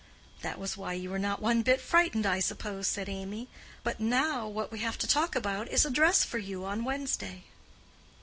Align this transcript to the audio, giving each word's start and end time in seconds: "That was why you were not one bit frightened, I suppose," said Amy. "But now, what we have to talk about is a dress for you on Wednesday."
"That 0.41 0.57
was 0.57 0.75
why 0.75 0.93
you 0.93 1.11
were 1.11 1.19
not 1.19 1.43
one 1.43 1.61
bit 1.61 1.79
frightened, 1.79 2.25
I 2.25 2.39
suppose," 2.39 2.87
said 2.87 3.07
Amy. 3.07 3.47
"But 3.83 3.99
now, 3.99 4.47
what 4.47 4.71
we 4.71 4.79
have 4.79 4.97
to 4.97 5.07
talk 5.07 5.35
about 5.35 5.67
is 5.67 5.85
a 5.85 5.91
dress 5.91 6.23
for 6.23 6.39
you 6.39 6.65
on 6.65 6.83
Wednesday." 6.83 7.43